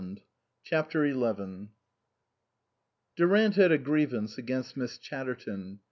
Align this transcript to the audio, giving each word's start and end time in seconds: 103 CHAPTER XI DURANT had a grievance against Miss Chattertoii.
103 0.01 0.25
CHAPTER 0.63 1.13
XI 1.13 1.69
DURANT 3.17 3.55
had 3.55 3.71
a 3.71 3.77
grievance 3.77 4.35
against 4.35 4.75
Miss 4.75 4.97
Chattertoii. 4.97 5.77